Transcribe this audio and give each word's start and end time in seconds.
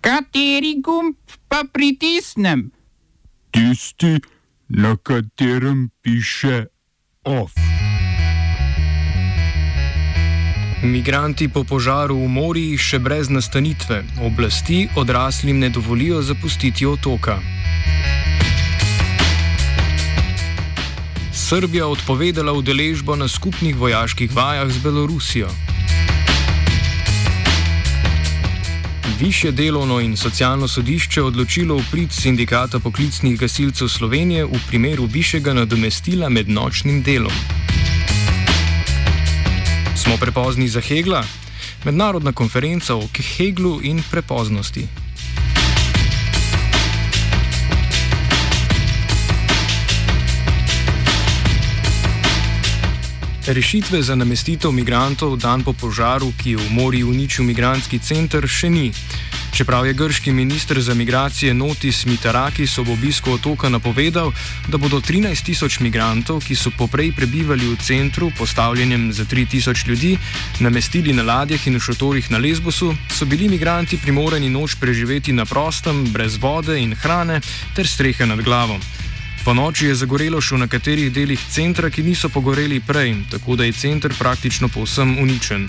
Kateri 0.00 0.80
gumb 0.80 1.14
pa 1.48 1.64
pritisnem? 1.72 2.70
Tisti, 3.52 4.16
na 4.68 4.96
katerem 4.96 5.90
piše 6.02 6.66
OF. 7.24 7.52
Migranti 10.82 11.48
po 11.52 11.64
požaru 11.68 12.16
v 12.16 12.28
morju 12.32 12.78
še 12.80 12.98
brez 12.98 13.28
nastanitve, 13.28 14.00
oblasti 14.24 14.88
odraslim 14.96 15.60
ne 15.60 15.68
dovolijo 15.68 16.22
zapustiti 16.24 16.88
otoka. 16.88 17.36
Srbija 21.32 21.86
odpovedala 21.86 22.56
udeležbo 22.56 23.16
na 23.20 23.28
skupnih 23.28 23.76
vojaških 23.76 24.32
vajah 24.32 24.72
z 24.72 24.78
Belorusijo. 24.80 25.69
Više 29.20 29.50
delovno 29.50 30.00
in 30.00 30.16
socialno 30.16 30.68
sodišče 30.68 31.22
odločilo 31.22 31.74
v 31.76 31.82
prid 31.90 32.12
sindikata 32.12 32.78
poklicnih 32.78 33.38
gasilcev 33.38 33.88
Slovenije 33.88 34.44
v 34.44 34.60
primeru 34.68 35.04
višjega 35.04 35.52
nadomestila 35.52 36.28
med 36.28 36.48
nočnim 36.48 37.02
delom. 37.02 37.32
Smo 39.96 40.16
prepozni 40.20 40.68
za 40.68 40.80
Hegla? 40.80 41.24
Mednarodna 41.84 42.32
konferenca 42.32 42.94
o 42.94 43.08
Heglu 43.36 43.80
in 43.82 44.02
prepoznosti. 44.10 45.09
Rešitve 53.50 54.02
za 54.02 54.14
namestitev 54.14 54.70
migrantov 54.70 55.34
dan 55.34 55.66
po 55.66 55.72
požaru, 55.74 56.30
ki 56.38 56.50
je 56.50 56.56
v 56.56 56.70
morju 56.70 57.10
uničil 57.10 57.42
migranski 57.42 57.98
center, 57.98 58.46
še 58.46 58.70
ni. 58.70 58.92
Čeprav 59.50 59.90
je 59.90 59.94
grški 59.98 60.30
ministr 60.30 60.78
za 60.78 60.94
migracije 60.94 61.54
Notis 61.54 62.06
Mitarakis 62.06 62.78
ob 62.78 62.94
obisku 62.94 63.34
otoka 63.34 63.66
napovedal, 63.68 64.30
da 64.70 64.78
bodo 64.78 65.02
13 65.02 65.42
tisoč 65.42 65.80
migrantov, 65.82 66.46
ki 66.46 66.54
so 66.54 66.70
poprej 66.70 67.10
prebivali 67.10 67.66
v 67.66 67.74
centru, 67.82 68.30
postavljenem 68.38 69.10
za 69.10 69.26
3 69.26 69.50
tisoč 69.50 69.82
ljudi, 69.86 70.14
namestili 70.62 71.10
na 71.10 71.26
ladjah 71.26 71.66
in 71.66 71.82
šotorih 71.82 72.30
na 72.30 72.38
Lesbosu, 72.38 72.94
so 73.10 73.26
bili 73.26 73.50
migranti 73.50 73.98
primorani 73.98 74.46
noč 74.46 74.78
preživeti 74.78 75.34
na 75.34 75.44
prostem, 75.44 76.06
brez 76.14 76.38
vode 76.38 76.78
in 76.78 76.94
hrane 76.94 77.42
ter 77.74 77.86
strehe 77.86 78.26
nad 78.26 78.38
glavo. 78.46 78.78
Po 79.40 79.54
noči 79.56 79.88
je 79.88 79.94
zagorelo 79.96 80.36
še 80.36 80.58
v 80.58 80.68
nekaterih 80.68 81.08
delih 81.08 81.40
centra, 81.48 81.88
ki 81.88 82.04
niso 82.04 82.28
pogoreli 82.28 82.76
prej, 82.84 83.14
tako 83.32 83.56
da 83.56 83.64
je 83.64 83.72
center 83.72 84.12
praktično 84.12 84.68
povsem 84.68 85.16
uničen. 85.16 85.64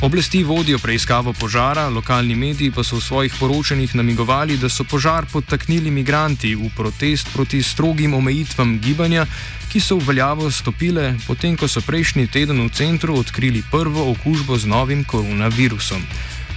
Oblasti 0.00 0.44
vodijo 0.46 0.78
preiskavo 0.78 1.32
požara, 1.32 1.88
lokalni 1.90 2.34
mediji 2.38 2.70
pa 2.70 2.84
so 2.86 2.96
v 2.96 3.02
svojih 3.02 3.34
poročanjih 3.34 3.94
namigovali, 3.98 4.56
da 4.56 4.70
so 4.70 4.86
požar 4.86 5.26
podtaknili 5.26 5.90
migranti 5.90 6.54
v 6.54 6.70
protest 6.76 7.28
proti 7.34 7.62
strogim 7.62 8.14
omejitvam 8.14 8.78
gibanja, 8.78 9.26
ki 9.68 9.80
so 9.82 9.98
v 9.98 10.06
veljavo 10.14 10.46
stopile, 10.50 11.16
potem 11.26 11.58
ko 11.58 11.68
so 11.68 11.82
prejšnji 11.82 12.30
teden 12.30 12.62
v 12.62 12.70
centru 12.70 13.18
odkrili 13.18 13.66
prvo 13.70 14.06
okužbo 14.14 14.56
z 14.56 14.70
novim 14.70 15.04
koronavirusom. 15.04 16.06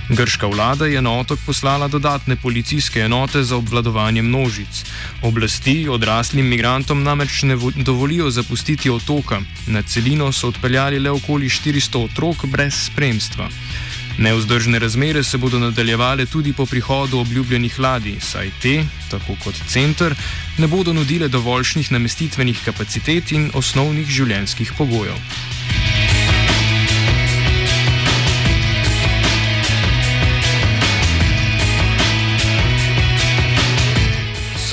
Grška 0.10 0.48
vlada 0.48 0.86
je 0.86 1.02
na 1.02 1.12
otok 1.20 1.40
poslala 1.46 1.88
dodatne 1.88 2.36
policijske 2.36 3.00
enote 3.00 3.44
za 3.44 3.56
obvladovanje 3.56 4.22
množic. 4.22 4.84
Oblasti 5.22 5.88
odraslim 5.90 6.48
migrantom 6.48 7.04
namreč 7.04 7.44
ne 7.44 7.58
dovolijo 7.76 8.30
zapustiti 8.32 8.90
otoka. 8.90 9.42
Na 9.68 9.82
celino 9.82 10.32
so 10.32 10.48
odpeljali 10.48 11.00
le 11.00 11.12
okoli 11.12 11.50
400 11.50 12.04
otrok 12.04 12.46
brez 12.46 12.74
spremstva. 12.86 13.50
Neuzdržne 14.18 14.80
razmere 14.80 15.24
se 15.24 15.38
bodo 15.38 15.60
nadaljevale 15.60 16.26
tudi 16.26 16.54
po 16.54 16.66
prihodu 16.66 17.20
obljubljenih 17.20 17.80
ladij, 17.80 18.20
saj 18.20 18.52
te, 18.62 18.86
tako 19.12 19.36
kot 19.44 19.56
center, 19.68 20.16
ne 20.58 20.68
bodo 20.68 20.94
nudile 20.94 21.28
dovoljšnih 21.28 21.92
namestitvenih 21.92 22.60
kapacitet 22.66 23.32
in 23.32 23.50
osnovnih 23.54 24.08
življenjskih 24.08 24.74
pogojev. 24.78 25.18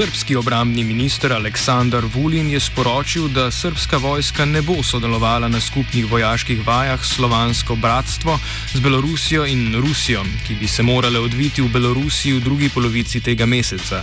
Srpski 0.01 0.37
obrambni 0.37 0.85
minister 0.85 1.33
Aleksandar 1.33 2.05
Vulin 2.15 2.51
je 2.51 2.61
sporočil, 2.61 3.27
da 3.29 3.51
srpska 3.51 3.99
vojska 4.01 4.45
ne 4.45 4.63
bo 4.63 4.79
sodelovala 4.83 5.49
na 5.49 5.61
skupnih 5.61 6.07
vojaških 6.11 6.67
vajah 6.67 7.05
Slovansko 7.05 7.77
bratstvo 7.77 8.39
z 8.75 8.81
Belorusijo 8.81 9.45
in 9.47 9.77
Rusijo, 9.77 10.25
ki 10.47 10.55
bi 10.55 10.69
se 10.69 10.83
morale 10.83 11.21
odviti 11.21 11.63
v 11.63 11.69
Belorusiji 11.69 12.33
v 12.33 12.41
drugi 12.41 12.69
polovici 12.69 13.21
tega 13.21 13.47
meseca. 13.47 14.03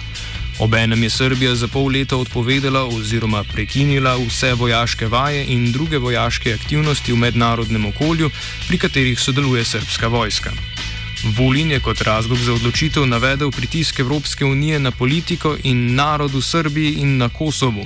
Obenem 0.60 1.04
je 1.04 1.10
Srbija 1.10 1.56
za 1.56 1.68
pol 1.68 1.90
leta 1.90 2.18
odpovedala 2.18 2.86
oziroma 2.86 3.44
prekinila 3.44 4.18
vse 4.22 4.54
vojaške 4.54 5.08
vaje 5.08 5.46
in 5.50 5.72
druge 5.72 5.98
vojaške 5.98 6.54
aktivnosti 6.54 7.14
v 7.14 7.18
mednarodnem 7.18 7.86
okolju, 7.86 8.30
pri 8.68 8.78
katerih 8.78 9.20
sodeluje 9.20 9.66
srpska 9.66 10.08
vojska. 10.08 10.54
Vulin 11.24 11.72
je 11.72 11.80
kot 11.80 12.02
razlog 12.02 12.38
za 12.38 12.54
odločitev 12.54 13.06
navedel 13.06 13.52
pritisk 13.52 14.00
Evropske 14.00 14.46
unije 14.46 14.80
na 14.80 14.92
politiko 14.92 15.56
in 15.64 15.96
narod 15.96 16.34
v 16.34 16.42
Srbiji 16.42 16.94
in 17.02 17.18
na 17.18 17.30
Kosovu, 17.30 17.86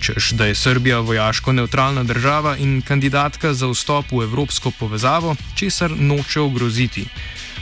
čež 0.00 0.32
da 0.32 0.46
je 0.46 0.54
Srbija 0.54 1.00
vojaško 1.00 1.52
neutralna 1.52 2.02
država 2.02 2.56
in 2.56 2.82
kandidatka 2.82 3.54
za 3.54 3.68
vstop 3.68 4.12
v 4.12 4.22
evropsko 4.22 4.70
povezavo, 4.70 5.36
česar 5.54 5.90
noče 5.90 6.40
ogroziti. 6.40 7.04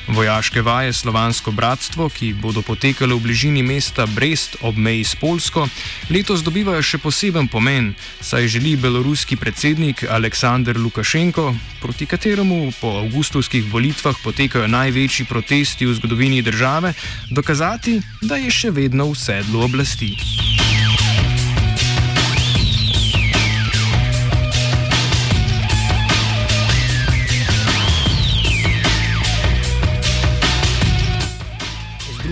Vojaške 0.08 0.62
vaje 0.62 0.92
Slovansko 0.92 1.50
bratstvo, 1.52 2.08
ki 2.08 2.32
bodo 2.32 2.62
potekale 2.62 3.14
v 3.14 3.20
bližini 3.20 3.62
mesta 3.62 4.06
Brest 4.06 4.56
ob 4.64 4.76
meji 4.76 5.04
s 5.04 5.14
Polsko, 5.14 5.68
letos 6.08 6.40
dobivajo 6.40 6.82
še 6.82 6.98
poseben 6.98 7.48
pomen, 7.48 7.92
saj 8.20 8.48
želi 8.48 8.76
beloruski 8.80 9.36
predsednik 9.36 10.06
Aleksandr 10.08 10.80
Lukašenko, 10.80 11.52
proti 11.84 12.08
kateremu 12.08 12.72
po 12.80 12.96
avgustovskih 13.04 13.68
volitvah 13.68 14.16
potekajo 14.24 14.66
največji 14.66 15.28
protesti 15.28 15.86
v 15.86 15.94
zgodovini 16.00 16.42
države, 16.42 16.94
dokazati, 17.30 18.00
da 18.22 18.40
je 18.40 18.50
še 18.50 18.72
vedno 18.72 19.12
v 19.12 19.18
sedlu 19.18 19.60
oblasti. 19.68 20.16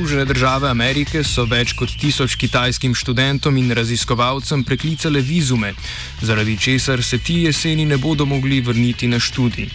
Združene 0.07 0.25
države 0.25 0.69
Amerike 0.71 1.25
so 1.27 1.43
več 1.51 1.73
kot 1.75 1.91
tisoč 1.99 2.37
kitajskim 2.39 2.93
študentom 2.95 3.57
in 3.59 3.73
raziskovalcem 3.75 4.63
preklicale 4.63 5.19
vizume, 5.19 5.73
zaradi 6.23 6.55
česar 6.55 7.03
se 7.03 7.19
ti 7.19 7.41
jeseni 7.49 7.85
ne 7.91 7.99
bodo 7.99 8.23
mogli 8.25 8.61
vrniti 8.61 9.09
na 9.11 9.19
študij. 9.19 9.67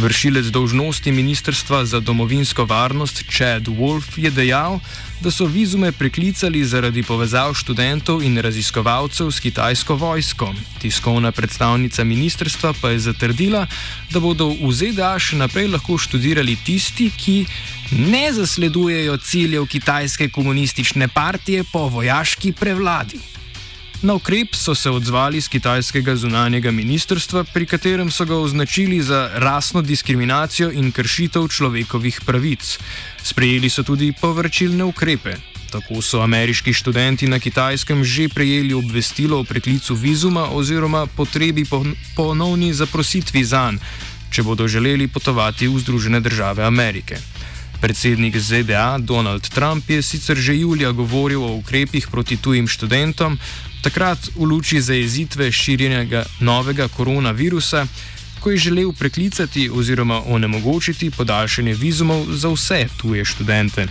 Vršilec 0.00 0.46
dolžnosti 0.48 1.12
Ministrstva 1.12 1.84
za 1.84 2.00
domovinsko 2.00 2.64
varnost 2.64 3.20
Chad 3.28 3.68
Wolf 3.68 4.16
je 4.16 4.30
dejal, 4.30 4.80
da 5.20 5.30
so 5.30 5.44
vizume 5.44 5.92
preklicali 5.92 6.64
zaradi 6.64 7.02
povezav 7.02 7.52
študentov 7.54 8.22
in 8.24 8.40
raziskovalcev 8.40 9.28
s 9.30 9.40
kitajsko 9.40 9.94
vojsko. 9.94 10.54
Tiskovna 10.80 11.32
predstavnica 11.32 12.04
ministrstva 12.04 12.72
pa 12.80 12.90
je 12.96 12.98
zatrdila, 12.98 13.66
da 14.10 14.20
bodo 14.20 14.48
v 14.48 14.72
ZDA 14.72 15.18
še 15.20 15.36
naprej 15.36 15.68
lahko 15.68 15.98
študirali 16.00 16.56
tisti, 16.64 17.10
ki 17.12 17.44
ne 17.92 18.32
zasledujejo 18.32 19.18
ciljev 19.20 19.68
kitajske 19.68 20.30
komunistične 20.32 21.12
partije 21.12 21.64
po 21.72 21.92
vojaški 21.92 22.56
prevladi. 22.56 23.20
Na 24.02 24.14
ukrep 24.14 24.54
so 24.56 24.74
se 24.74 24.90
odzvali 24.90 25.40
z 25.40 25.48
kitajskega 25.48 26.16
zunanjega 26.16 26.70
ministrstva, 26.72 27.44
pri 27.52 27.66
katerem 27.68 28.08
so 28.10 28.24
ga 28.24 28.36
označili 28.36 29.02
za 29.02 29.28
rasno 29.34 29.82
diskriminacijo 29.82 30.70
in 30.72 30.88
kršitev 30.92 31.48
človekovih 31.48 32.20
pravic. 32.24 32.78
Sprejeli 33.22 33.68
so 33.68 33.84
tudi 33.84 34.12
povrčilne 34.16 34.84
ukrepe. 34.84 35.36
Tako 35.70 36.00
so 36.02 36.22
ameriški 36.24 36.72
študenti 36.72 37.28
na 37.28 37.38
kitajskem 37.38 38.00
že 38.04 38.28
prejeli 38.32 38.72
obvestilo 38.74 39.40
o 39.40 39.44
preklicu 39.44 39.94
vizuma 39.94 40.48
oziroma 40.48 41.06
potrebi 41.06 41.64
po 41.64 41.84
ponovni 42.16 42.72
zaprositvi 42.72 43.44
zanj, 43.44 43.76
če 44.32 44.42
bodo 44.42 44.68
želeli 44.68 45.12
potovati 45.12 45.68
v 45.68 45.76
Združene 45.78 46.20
države 46.20 46.64
Amerike. 46.64 47.20
Predsednik 47.80 48.36
ZDA 48.36 48.98
Donald 48.98 49.48
Trump 49.48 49.90
je 49.90 50.02
sicer 50.02 50.36
že 50.36 50.56
julija 50.56 50.92
govoril 50.92 51.44
o 51.44 51.56
ukrepih 51.60 52.08
proti 52.08 52.36
tujim 52.36 52.68
študentom, 52.68 53.38
takrat 53.82 54.18
v 54.36 54.44
luči 54.44 54.80
zajezitve 54.80 55.52
širjenja 55.52 56.24
novega 56.40 56.88
koronavirusa, 56.88 57.86
ko 58.40 58.50
je 58.50 58.56
želel 58.56 58.92
preklicati 58.92 59.70
oziroma 59.72 60.22
onemogočiti 60.26 61.10
podaljšanje 61.10 61.74
vizumov 61.74 62.26
za 62.28 62.48
vse 62.48 62.86
tuje 63.00 63.24
študente. 63.24 63.86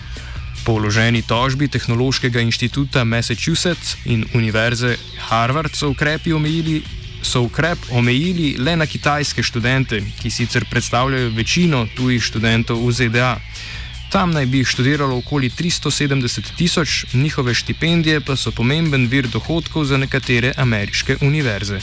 Po 0.65 0.73
vloženi 0.73 1.21
tožbi 1.21 1.67
Tehnološkega 1.67 2.41
inštituta 2.41 3.03
Massachusetts 3.03 3.95
in 4.05 4.25
Univerze 4.33 4.97
Harvard 5.19 5.75
so 5.75 5.89
ukrepi 5.89 6.33
omejili. 6.33 6.81
So 7.21 7.41
ukrep 7.41 7.77
omejili 7.91 8.55
le 8.57 8.75
na 8.75 8.85
kitajske 8.85 9.43
študente, 9.43 10.01
ki 10.21 10.29
sicer 10.31 10.65
predstavljajo 10.69 11.29
večino 11.35 11.87
tujih 11.95 12.23
študentov 12.23 12.85
v 12.87 12.91
ZDA. 12.91 13.33
Tam 14.09 14.31
naj 14.33 14.45
bi 14.45 14.57
jih 14.57 14.67
študiralo 14.67 15.17
okoli 15.17 15.49
370 15.49 16.55
tisoč, 16.57 17.05
njihove 17.13 17.53
štipendije 17.53 18.21
pa 18.21 18.35
so 18.35 18.51
pomemben 18.51 19.07
vir 19.07 19.27
dohodkov 19.27 19.85
za 19.85 19.97
nekatere 19.97 20.53
ameriške 20.57 21.17
univerze. 21.21 21.79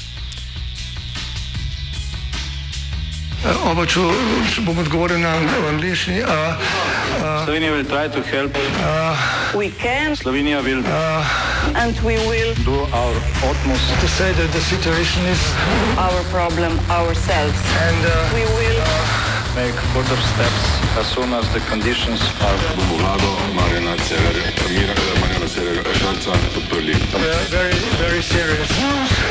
Oba, 3.47 3.87
če, 3.87 4.03
če 4.51 4.63
bom 4.67 4.79
odgovoril 4.83 5.21
na 5.23 5.37
angliški. 5.71 6.19
Slovenija 7.45 7.73
will 7.73 7.87
try 7.87 8.09
to 8.09 8.23
help. 8.23 8.51
We 9.55 9.71
can 9.71 10.17
Slovenija 10.17 10.59
and 11.75 11.95
we 12.03 12.17
will 12.27 12.55
do 12.65 12.75
our 12.93 13.15
utmost. 13.51 13.87
To 14.01 14.09
say 14.09 14.33
that 14.33 14.51
the 14.53 14.61
situation 14.61 15.23
is 15.27 15.39
our 15.97 16.23
problem 16.35 16.79
ourselves. 16.91 17.55
and 17.87 18.01
uh, 18.05 18.35
We 18.35 18.43
will 18.59 18.66
make 19.57 19.75
further 19.97 20.21
steps 20.21 20.65
as 21.01 21.07
soon 21.07 21.33
as 21.33 21.51
the 21.55 21.61
conditions 21.61 22.21
are. 22.43 22.59
Marina 23.57 23.97
Marina 23.97 23.97
Very, 27.49 27.79
very 27.97 28.23
serious. 28.23 28.69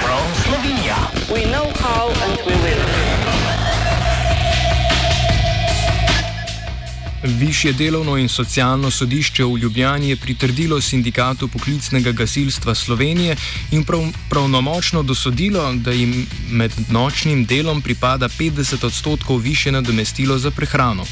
From 0.02 0.26
Slovenia. 0.42 0.98
We 1.32 1.46
know 1.46 1.70
how 1.78 2.10
and 2.26 2.38
we 2.48 2.56
will. 2.66 3.75
Višje 7.26 7.74
delovno 7.74 8.18
in 8.18 8.30
socialno 8.30 8.92
sodišče 8.92 9.44
v 9.44 9.58
Ljubljani 9.58 10.10
je 10.10 10.16
pritrdilo 10.16 10.82
sindikatu 10.82 11.48
poklicnega 11.48 12.12
gasilstva 12.12 12.76
Slovenije 12.76 13.36
in 13.72 13.84
prav, 13.84 14.04
pravnomočno 14.30 15.04
dosodilo, 15.04 15.74
da 15.74 15.92
jim 15.92 16.28
med 16.50 16.72
nočnim 16.90 17.46
delom 17.46 17.82
pripada 17.82 18.30
50 18.30 18.86
odstotkov 18.86 19.38
više 19.38 19.72
nadomestilo 19.72 20.38
za 20.38 20.52
prehrano. 20.52 21.06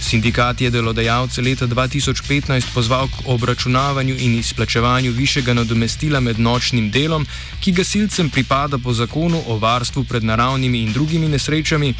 Sindikat 0.00 0.60
je 0.60 0.70
delodajalce 0.70 1.42
leta 1.42 1.66
2015 1.66 2.64
pozval 2.74 3.08
k 3.08 3.26
obračunavanju 3.26 4.16
in 4.18 4.38
izplačevanju 4.38 5.12
višjega 5.12 5.54
nadomestila 5.54 6.20
med 6.20 6.40
nočnim 6.40 6.90
delom, 6.90 7.26
ki 7.60 7.72
gasilcem 7.72 8.30
pripada 8.30 8.78
po 8.78 8.92
zakonu 8.92 9.42
o 9.46 9.58
varstvu 9.58 10.04
pred 10.04 10.24
naravnimi 10.24 10.82
in 10.82 10.92
drugimi 10.92 11.28
nesrečami, 11.28 11.94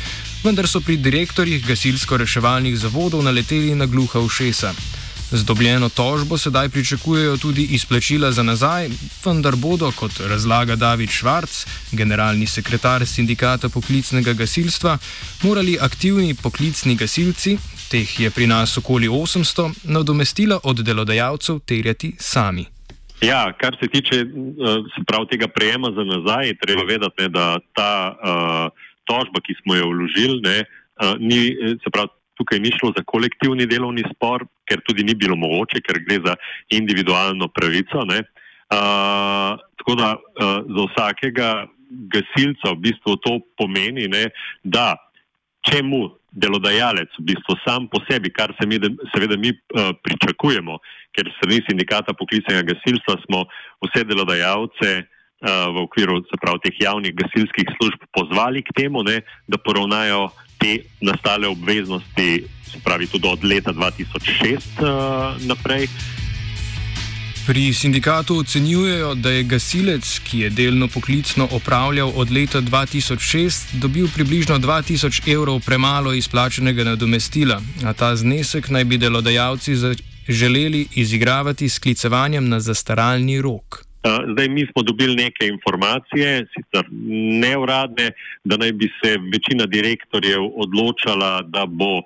vendar 0.44 0.68
so 0.68 0.80
pri 0.80 0.96
direktorjih 0.96 1.66
gasilsko-reševalnih 1.66 2.76
zavodov 2.76 3.22
naleteli 3.22 3.74
na 3.74 3.86
gluha 3.86 4.20
ušesa. 4.20 4.72
Z 5.30 5.44
dobljeno 5.44 5.88
tožbo 5.88 6.38
sedaj 6.38 6.68
pričakujejo 6.68 7.36
tudi 7.36 7.62
izplačila 7.62 8.32
za 8.32 8.42
nazaj, 8.42 8.88
vendar 9.24 9.56
bodo, 9.56 9.92
kot 9.92 10.12
razlaga 10.20 10.76
David 10.76 11.10
Švarc, 11.10 11.66
generalni 11.92 12.46
sekretar 12.46 13.06
sindikata 13.06 13.68
poklicnega 13.68 14.32
gasilstva, 14.32 14.98
morali 15.42 15.78
aktivni 15.80 16.34
poklicni 16.34 16.96
gasilci, 16.96 17.58
teh 17.90 18.20
je 18.20 18.30
pri 18.30 18.46
nas 18.46 18.78
okoli 18.78 19.08
800, 19.08 19.72
nadomestila 19.84 20.60
od 20.64 20.80
delodajalcev 20.80 21.58
terjati 21.58 22.14
sami. 22.18 22.64
Ja, 23.20 23.52
kar 23.52 23.76
se 23.80 23.88
tiče 23.88 24.16
eh, 24.16 24.26
se 24.94 25.04
pravi, 25.06 25.26
tega 25.30 25.48
prejema 25.48 25.88
za 25.90 26.04
nazaj, 26.04 26.54
treba 26.62 26.82
vedeti, 26.82 27.22
ne, 27.22 27.28
da 27.28 27.58
ta 27.74 28.16
uh, 28.16 28.87
tožba, 29.08 29.42
ki 29.44 29.56
smo 29.62 29.78
jo 29.78 29.90
vložili, 29.90 30.38
ne, 30.44 30.58
uh, 31.02 31.16
ni, 31.18 31.56
se 31.82 31.92
pravi, 31.94 32.12
tukaj 32.38 32.60
ni 32.62 32.70
šlo 32.76 32.92
za 32.96 33.02
kolektivni 33.06 33.66
delovni 33.66 34.04
spor, 34.12 34.44
ker 34.68 34.82
tudi 34.86 35.02
ni 35.04 35.16
bilo 35.18 35.36
mogoče, 35.36 35.82
ker 35.82 35.98
gre 36.06 36.20
za 36.26 36.36
individualno 36.70 37.48
pravico. 37.50 38.04
Ne. 38.06 38.22
Uh, 38.70 39.58
tako 39.80 39.96
da 39.98 40.12
uh, 40.14 40.62
za 40.76 40.86
vsakega 40.92 41.50
gasilca 42.12 42.76
v 42.76 42.80
bistvu 42.84 43.16
to 43.24 43.38
pomeni, 43.58 44.06
ne, 44.12 44.28
da 44.62 44.92
če 45.66 45.82
mu 45.82 46.04
delodajalec 46.38 47.10
v 47.18 47.24
bistvu 47.32 47.56
sam 47.64 47.88
po 47.90 47.98
sebi, 48.06 48.30
kar 48.30 48.52
se 48.60 48.68
mi, 48.68 48.78
seveda 49.14 49.38
mi 49.40 49.50
uh, 49.50 49.90
pričakujemo, 50.04 50.78
ker 51.16 51.32
strani 51.38 51.64
sindikata 51.66 52.14
poklicnega 52.14 52.62
gasilstva 52.68 53.16
smo 53.24 53.46
vse 53.82 54.04
delodajalce 54.06 54.90
uh, 55.00 55.06
v 55.40 55.76
okviru 55.84 56.22
pravi, 56.40 56.58
teh 56.64 56.80
javnih 56.80 57.14
gasilskih 57.14 57.68
služb 57.78 58.00
pozvali 58.12 58.62
k 58.62 58.74
temu, 58.74 59.02
ne, 59.02 59.22
da 59.46 59.58
poravnajo 59.58 60.30
te 60.58 60.82
nastale 61.00 61.48
obveznosti, 61.48 62.44
se 62.72 62.78
pravi 62.84 63.06
tudi 63.06 63.28
od 63.28 63.44
leta 63.44 63.72
2006 63.72 64.82
uh, 64.82 65.46
naprej. 65.46 65.88
Pri 67.46 67.72
sindikatu 67.72 68.36
ocenjujejo, 68.38 69.14
da 69.14 69.30
je 69.30 69.42
gasilec, 69.42 70.18
ki 70.18 70.38
je 70.38 70.50
delno 70.50 70.88
poklicno 70.88 71.48
opravljal 71.50 72.12
od 72.16 72.30
leta 72.30 72.60
2006, 72.60 73.78
dobil 73.80 74.08
približno 74.14 74.58
2000 74.58 75.32
evrov 75.32 75.60
premalo 75.64 76.12
izplačenega 76.12 76.84
nadomestila, 76.84 77.62
a 77.84 77.92
ta 77.92 78.16
znesek 78.16 78.68
naj 78.68 78.84
bi 78.84 78.98
delodajalci 78.98 79.72
želeli 80.28 80.86
izigravati 80.94 81.68
s 81.68 81.78
klicevanjem 81.78 82.48
na 82.48 82.60
zastaralni 82.60 83.40
rok. 83.40 83.87
Zdaj, 84.32 84.48
mi 84.48 84.66
smo 84.72 84.82
dobili 84.82 85.14
neke 85.16 85.46
informacije, 85.46 86.46
sicer 86.54 86.84
neuradne, 87.42 88.12
da 88.44 88.56
naj 88.56 88.72
bi 88.72 88.88
se 89.02 89.16
večina 89.32 89.66
direktorjev 89.66 90.42
odločala, 90.56 91.42
da 91.42 91.66
bo 91.66 91.98
uh, 91.98 92.04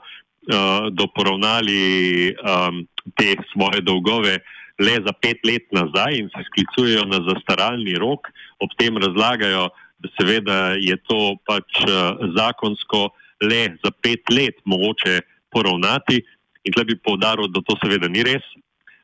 doporavnali 0.91 1.83
um, 2.31 2.87
te 3.17 3.37
svoje 3.53 3.81
dolgove 3.81 4.39
le 4.79 4.95
za 5.07 5.13
pet 5.13 5.39
let 5.45 5.65
nazaj 5.73 6.17
in 6.19 6.29
se 6.33 6.43
sklicujejo 6.49 7.05
na 7.05 7.21
zastaralni 7.29 7.95
rok, 7.95 8.29
ob 8.59 8.71
tem 8.79 8.97
razlagajo, 8.97 9.69
da 10.03 10.09
seveda 10.19 10.59
je 10.81 10.97
to 11.07 11.37
pač 11.47 11.83
uh, 11.85 12.19
zakonsko 12.37 13.11
le 13.43 13.77
za 13.85 13.91
pet 14.03 14.31
let 14.31 14.59
mogoče 14.65 15.21
poravnati. 15.53 16.23
In 16.65 16.75
tle 16.75 16.85
bi 16.85 16.99
povdaril, 16.99 17.51
da 17.51 17.63
to 17.67 17.77
seveda 17.83 18.09
ni 18.09 18.23
res, 18.27 18.43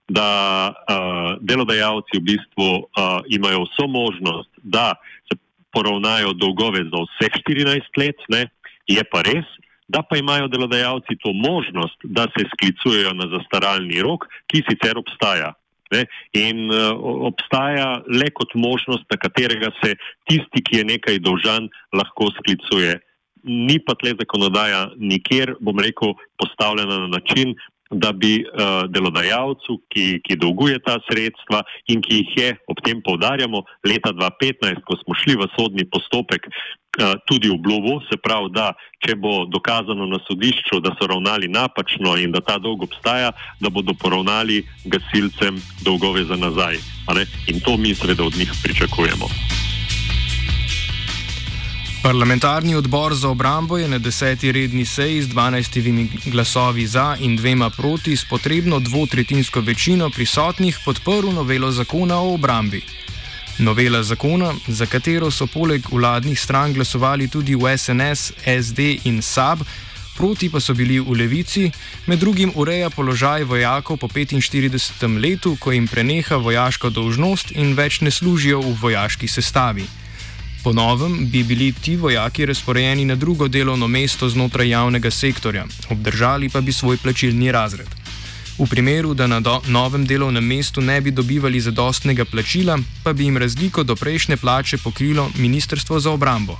da 0.09 0.31
uh, 0.73 1.37
delodajalci 1.41 2.17
v 2.17 2.25
bistvu 2.33 2.69
uh, 2.81 3.21
imajo 3.29 3.67
vso 3.69 3.87
možnost, 3.87 4.51
da 4.63 4.97
se 5.29 5.37
poravnajo 5.73 6.33
dolgove 6.33 6.81
za 6.89 6.99
vseh 7.05 7.33
14 7.45 8.01
let, 8.01 8.17
ne? 8.29 8.49
je 8.89 9.05
pa 9.05 9.21
res, 9.23 9.45
da 9.89 10.01
pa 10.03 10.17
imajo 10.17 10.49
delodajalci 10.49 11.17
to 11.21 11.33
možnost, 11.33 11.97
da 12.05 12.25
se 12.33 12.45
sklicujejo 12.53 13.13
na 13.13 13.29
zastaralni 13.29 14.01
rok, 14.03 14.25
ki 14.49 14.65
sicer 14.65 14.97
obstaja. 14.97 15.53
Ne? 15.93 16.05
In 16.37 16.69
uh, 16.73 16.97
obstaja 17.29 18.01
le 18.09 18.31
kot 18.33 18.53
možnost, 18.55 19.05
na 19.13 19.17
katerega 19.21 19.73
se 19.81 19.95
tisti, 20.29 20.65
ki 20.65 20.81
je 20.81 20.89
nekaj 20.97 21.21
dolžan, 21.25 21.69
lahko 21.93 22.33
sklicuje. 22.41 22.97
Ni 23.45 23.79
pa 23.81 23.95
tle 23.97 24.13
zakonodaja 24.19 24.89
nikjer, 24.97 25.55
bom 25.61 25.79
rekel, 25.81 26.17
postavljena 26.41 27.05
na 27.05 27.09
način, 27.17 27.55
da 27.91 28.13
bi 28.13 28.45
uh, 28.45 28.85
delodajalcu, 28.93 29.79
ki, 29.89 30.21
ki 30.25 30.37
dolguje 30.37 30.79
ta 30.85 30.99
sredstva 31.09 31.63
in 31.89 32.03
ki 32.05 32.21
jih 32.21 32.35
je, 32.37 32.51
ob 32.69 32.83
tem 32.85 33.01
povdarjamo, 33.05 33.63
leta 33.89 34.13
2015, 34.13 34.85
ko 34.85 34.99
smo 35.01 35.17
šli 35.17 35.39
v 35.41 35.49
sodni 35.55 35.87
postopek, 35.89 36.51
uh, 36.51 37.17
tudi 37.25 37.49
obljubo, 37.49 37.99
se 38.11 38.21
pravi, 38.21 38.53
da 38.53 38.75
če 39.05 39.17
bo 39.17 39.47
dokazano 39.49 40.05
na 40.11 40.21
sodišču, 40.27 40.83
da 40.85 40.93
so 40.99 41.09
ravnali 41.09 41.49
napačno 41.49 42.19
in 42.21 42.35
da 42.35 42.45
ta 42.45 42.59
dolg 42.61 42.85
obstaja, 42.85 43.33
da 43.61 43.73
bodo 43.73 43.97
poravnali 43.97 44.61
gasilcem 44.85 45.57
dolgove 45.81 46.29
za 46.29 46.37
nazaj. 46.37 46.77
In 47.49 47.65
to 47.65 47.79
mi 47.81 47.95
seveda 47.97 48.25
od 48.25 48.37
njih 48.37 48.53
pričakujemo. 48.63 49.33
Parlamentarni 52.03 52.75
odbor 52.75 53.15
za 53.15 53.29
obrambo 53.29 53.79
je 53.79 53.89
na 53.89 53.99
deseti 53.99 54.53
redni 54.53 54.85
seji 54.87 55.23
z 55.23 55.29
12 55.29 56.09
glasovi 56.31 56.87
za 56.87 57.17
in 57.21 57.37
dvema 57.37 57.71
proti 57.71 58.17
s 58.17 58.25
potrebno 58.25 58.79
dvotretinsko 58.79 59.61
večino 59.61 60.11
prisotnih 60.11 60.79
podprl 60.85 61.31
novelo 61.31 61.73
zakona 61.73 62.21
o 62.21 62.35
obrambi. 62.35 62.83
Novela 63.59 64.03
zakona, 64.03 64.55
za 64.69 64.87
katero 64.87 65.31
so 65.31 65.47
poleg 65.47 65.83
vladnih 65.91 66.41
stran 66.41 66.73
glasovali 66.73 67.29
tudi 67.29 67.55
v 67.55 67.79
SNS, 67.79 68.33
SD 68.63 68.79
in 69.05 69.23
SAB, 69.23 69.59
proti 70.17 70.51
pa 70.51 70.61
so 70.61 70.75
bili 70.75 71.01
v 71.01 71.11
levici, 71.19 71.71
med 72.07 72.19
drugim 72.19 72.53
ureja 72.55 72.91
položaj 72.91 73.45
vojakov 73.45 73.97
po 73.97 74.09
45. 74.09 75.19
letu, 75.19 75.57
ko 75.61 75.73
jim 75.73 75.89
preneha 75.89 76.37
vojaška 76.37 76.91
dolžnost 76.91 77.51
in 77.51 77.75
več 77.75 78.01
ne 78.01 78.11
služijo 78.11 78.61
v 78.61 78.77
vojaški 78.81 79.29
sestavi. 79.29 80.08
Po 80.63 80.73
novem 80.73 81.27
bi 81.31 81.43
bili 81.45 81.73
ti 81.73 81.97
vojaki 81.97 82.47
razporejeni 82.47 83.05
na 83.05 83.15
drugo 83.15 83.49
delovno 83.49 83.89
mesto 83.89 84.29
znotraj 84.29 84.69
javnega 84.69 85.11
sektorja, 85.11 85.67
obdržali 85.91 86.49
pa 86.49 86.61
bi 86.61 86.73
svoj 86.73 86.97
plačilni 86.97 87.53
razred. 87.53 87.89
V 88.59 88.67
primeru, 88.67 89.15
da 89.15 89.27
na 89.27 89.39
novem 89.67 90.07
delovnem 90.07 90.45
mestu 90.45 90.81
ne 90.81 91.01
bi 91.01 91.11
dobivali 91.11 91.61
zadostnega 91.61 92.25
plačila, 92.25 92.79
pa 93.05 93.13
bi 93.13 93.25
jim 93.25 93.37
razliko 93.37 93.83
do 93.83 93.97
prejšnje 93.97 94.37
plače 94.37 94.79
pokrilo 94.79 95.31
Ministrstvo 95.37 96.01
za 96.01 96.11
obrambo. 96.11 96.59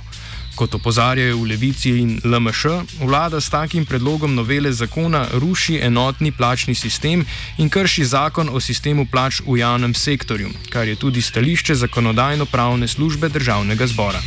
Kot 0.55 0.75
opozarjajo 0.75 1.37
v 1.37 1.47
Levici 1.49 1.89
in 1.89 2.19
LMŠ, 2.23 2.65
vlada 3.01 3.41
s 3.41 3.49
takim 3.49 3.85
predlogom 3.85 4.35
novele 4.35 4.71
zakona 4.71 5.27
ruši 5.33 5.79
enotni 5.83 6.31
plačni 6.31 6.75
sistem 6.75 7.25
in 7.57 7.69
krši 7.69 8.05
zakon 8.05 8.49
o 8.49 8.59
sistemu 8.59 9.05
plač 9.05 9.41
v 9.47 9.59
javnem 9.59 9.93
sektorju, 9.93 10.49
kar 10.69 10.87
je 10.87 10.95
tudi 10.95 11.21
stališče 11.21 11.75
zakonodajno-pravne 11.75 12.87
službe 12.87 13.29
državnega 13.29 13.87
zbora. 13.87 14.19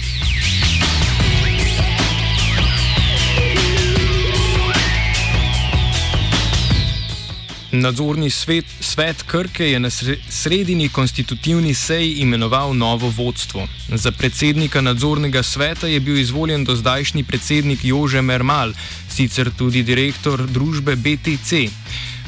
Nadzorni 7.72 8.30
svet, 8.30 8.64
svet 8.80 9.22
Krke 9.22 9.64
je 9.64 9.78
na 9.80 9.90
sredini 10.28 10.88
konstitutivni 10.88 11.74
seji 11.74 12.14
imenoval 12.20 12.74
novo 12.76 13.08
vodstvo. 13.08 13.68
Za 13.88 14.12
predsednika 14.12 14.80
nadzornega 14.80 15.42
sveta 15.42 15.86
je 15.86 16.00
bil 16.00 16.18
izvoljen 16.18 16.64
do 16.64 16.76
zdajšnji 16.76 17.24
predsednik 17.24 17.84
Jože 17.84 18.22
Mermal, 18.22 18.72
sicer 19.08 19.50
tudi 19.58 19.82
direktor 19.82 20.46
družbe 20.46 20.96
BTC. 20.96 21.68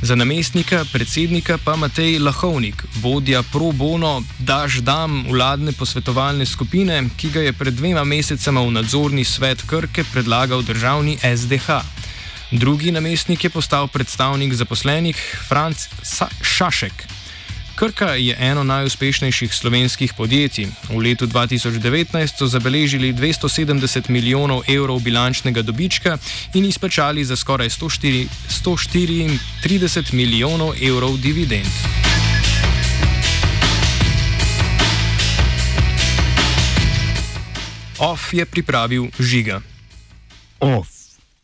Za 0.03 0.15
namestnika 0.15 0.85
predsednika 0.93 1.59
pa 1.65 1.77
Matej 1.77 2.19
Lahovnik, 2.19 2.85
vodja 3.01 3.43
pro 3.43 3.73
bono 3.73 4.23
Daž 4.39 4.81
Dam 4.81 5.27
vladne 5.29 5.73
posvetovalne 5.73 6.47
skupine, 6.47 7.05
ki 7.17 7.31
ga 7.31 7.41
je 7.41 7.53
pred 7.53 7.75
dvema 7.75 8.05
mesecema 8.05 8.61
v 8.61 8.71
nadzorni 8.71 9.25
svet 9.25 9.63
Krke 9.67 10.05
predlagal 10.13 10.63
državni 10.63 11.19
SDH. 11.37 12.04
Drugi 12.55 12.93
namestnik 12.93 13.45
je 13.45 13.51
postal 13.51 13.89
predstavnik 13.89 14.53
zaposlenih 14.55 15.17
Franz 15.49 15.89
Šašek. 16.43 16.93
Krka 17.75 18.15
je 18.15 18.37
eno 18.39 18.63
najuspešnejših 18.63 19.55
slovenskih 19.55 20.15
podjetij. 20.15 20.69
V 20.89 20.99
letu 21.03 21.27
2019 21.27 22.39
so 22.39 22.47
zabeležili 22.47 23.11
270 23.13 24.07
milijonov 24.09 24.63
evrov 24.71 25.03
bilančnega 25.03 25.63
dobička 25.63 26.19
in 26.55 26.65
izplačali 26.65 27.25
za 27.25 27.37
skoraj 27.37 27.69
104, 27.69 28.27
134 28.49 30.15
milijonov 30.15 30.79
evrov 30.83 31.19
dividend. 31.19 31.75
OF 37.99 38.33
je 38.33 38.47
pripravil 38.47 39.11
žiga. 39.19 39.61
OF. 40.61 40.94